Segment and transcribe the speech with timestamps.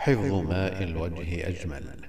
[0.00, 2.08] حفظ ماء الوجه أجمل.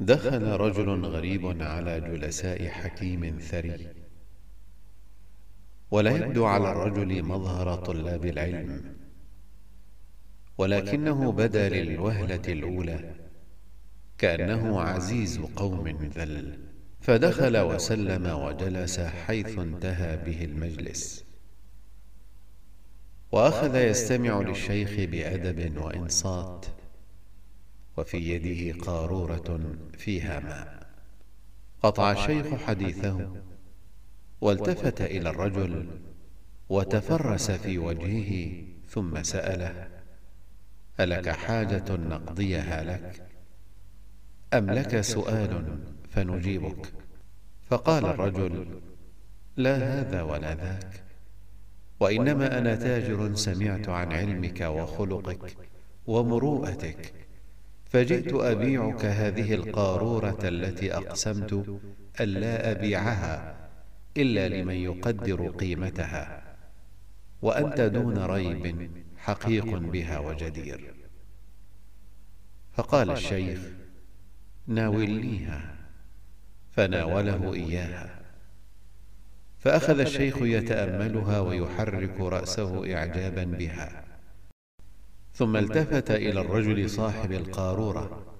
[0.00, 3.92] دخل رجل غريب على جلساء حكيم ثري.
[5.90, 8.96] ولا يبدو على الرجل مظهر طلاب العلم.
[10.58, 13.14] ولكنه بدا للوهلة الأولى.
[14.18, 16.75] كأنه عزيز قوم ذل.
[17.00, 21.24] فدخل وسلم وجلس حيث انتهى به المجلس.
[23.32, 26.66] وأخذ يستمع للشيخ بأدب وإنصات.
[27.96, 30.86] وفي يده قارورة فيها ماء.
[31.82, 33.42] قطع الشيخ حديثه
[34.40, 36.00] والتفت إلى الرجل
[36.68, 39.88] وتفرس في وجهه ثم سأله.
[41.00, 43.35] ألك حاجة نقضيها لك؟
[44.54, 45.78] أم لك سؤال
[46.10, 46.92] فنجيبك؟
[47.70, 48.80] فقال الرجل
[49.56, 51.02] لا هذا ولا ذاك.
[52.00, 55.56] وإنما أنا تاجر سمعت عن علمك وخلقك
[56.06, 57.12] ومروءتك.
[57.84, 61.80] فجئت أبيعك هذه القارورة التي أقسمت
[62.20, 63.68] ألا أبيعها
[64.16, 66.56] إلا لمن يقدر قيمتها.
[67.42, 70.94] وأنت دون ريب حقيق بها وجدير.
[72.72, 73.60] فقال الشيخ
[74.66, 75.74] ناولنيها
[76.72, 78.22] فناوله إياها.
[79.58, 84.04] فأخذ الشيخ يتأملها ويحرك رأسه إعجابا بها.
[85.34, 88.36] ثم التفت إلى الرجل صاحب القارورة.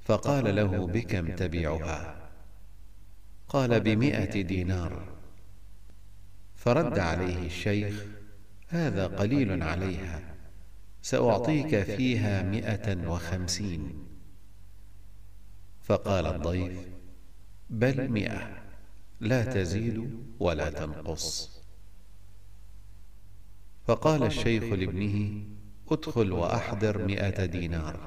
[0.00, 2.30] فقال له بكم تبيعها؟
[3.48, 5.04] قال بمئة دينار.
[6.54, 8.04] فرد عليه الشيخ
[8.68, 10.20] هذا قليل عليها.
[11.02, 14.01] سأعطيك فيها مئة وخمسين.
[15.82, 16.88] فقال الضيف
[17.70, 18.62] بل مئة
[19.20, 21.50] لا تزيد ولا تنقص.
[23.86, 25.44] فقال الشيخ لابنه
[25.90, 28.00] ادخل وأحضر مئة دينار.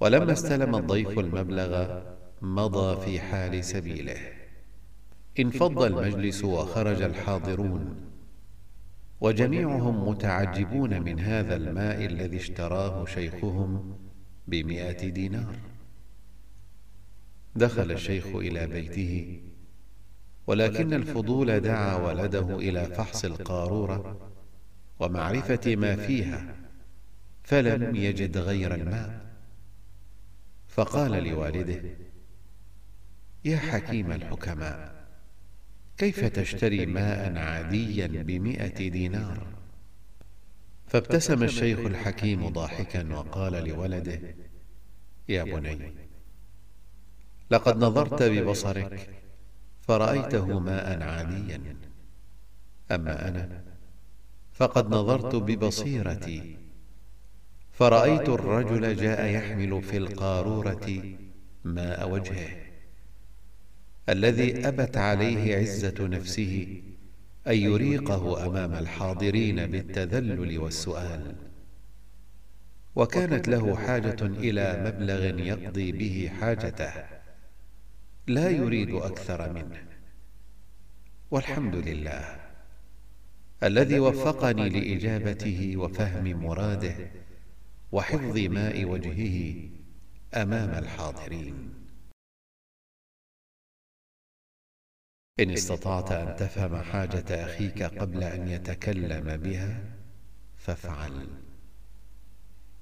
[0.00, 2.02] ولما استلم الضيف المبلغ
[2.42, 4.32] مضى في حال سبيله.
[5.40, 8.08] انفض المجلس وخرج الحاضرون
[9.20, 14.07] وجميعهم متعجبون من هذا الماء الذي اشتراه شيخهم
[14.48, 15.56] بمئة دينار.
[17.56, 19.40] دخل الشيخ إلى بيته.
[20.46, 24.30] ولكن الفضول دعا ولده إلى فحص القارورة
[25.00, 26.54] ومعرفة ما فيها
[27.42, 29.28] فلم يجد غير الماء.
[30.68, 31.82] فقال لوالده
[33.44, 35.08] يا حكيم الحكماء
[35.96, 39.57] كيف تشتري ماء عاديا بمئة دينار؟
[40.88, 44.20] فابتسم الشيخ الحكيم ضاحكا وقال لولده
[45.28, 45.92] يا بني
[47.50, 49.10] لقد نظرت ببصرك
[49.80, 51.76] فرأيته ماء عاديا.
[52.90, 53.62] أما أنا
[54.52, 56.56] فقد نظرت ببصيرتي.
[57.72, 61.02] فرأيت الرجل جاء يحمل في القارورة
[61.64, 62.48] ماء وجهه.
[64.08, 66.82] الذي أبت عليه عزة نفسه
[67.48, 71.36] أن يريقه أمام الحاضرين بالتذلل والسؤال.
[72.96, 76.92] وكانت له حاجة إلى مبلغ يقضي به حاجته.
[78.26, 79.82] لا يريد أكثر منه.
[81.30, 82.36] والحمد لله.
[83.62, 86.96] الذي وفقني لإجابته وفهم مراده
[87.92, 89.54] وحفظ ماء وجهه
[90.34, 91.87] أمام الحاضرين.
[95.40, 99.80] إن استطعت أن تفهم حاجة أخيك قبل أن يتكلم بها
[100.56, 101.26] فافعل.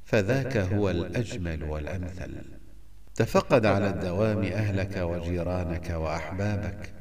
[0.05, 2.43] فذاك هو الأجمل والأمثل.
[3.15, 6.93] تفقد على الدوام أهلك وجيرانك وأحبابك.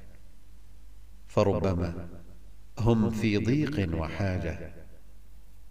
[1.27, 2.07] فربما
[2.79, 4.73] هم في ضيق وحاجة.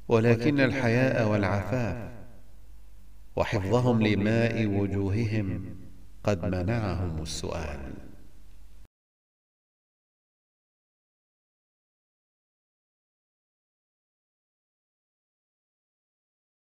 [0.08, 2.12] ولكن الحياء والعفاف.
[3.36, 5.76] وحفظهم لماء وجوههم
[6.24, 8.13] قد منعهم السؤال.